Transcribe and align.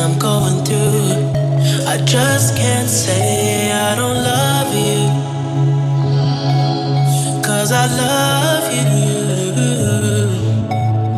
I'm 0.00 0.18
going 0.18 0.64
through. 0.64 1.12
I 1.86 1.98
just 2.06 2.56
can't 2.56 2.88
say 2.88 3.70
I 3.70 3.94
don't 3.96 4.16
love 4.16 4.72
you. 4.74 5.10
Cause 7.44 7.70
I 7.70 7.84
love 8.02 8.72
you. 8.72 8.88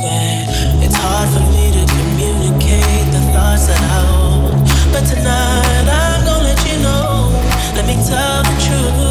Yeah. 0.03 0.83
It's 0.85 0.97
hard 0.97 1.28
for 1.30 1.45
me 1.55 1.70
to 1.78 1.85
communicate 1.95 3.07
the 3.14 3.20
thoughts 3.33 3.68
that 3.68 3.78
I 3.78 4.01
hold. 4.11 4.51
But 4.93 5.07
tonight 5.07 5.87
I'm 5.87 6.24
gonna 6.24 6.49
let 6.49 6.59
you 6.66 6.83
know. 6.83 7.30
Let 7.76 7.87
me 7.87 7.95
tell 8.05 8.43
the 8.43 8.57
truth. 8.66 9.01